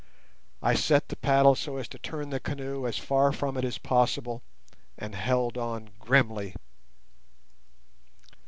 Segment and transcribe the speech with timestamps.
[0.63, 3.77] I set the paddle so as to turn the canoe as far from it as
[3.77, 4.41] possible,
[4.97, 6.55] and held on grimly.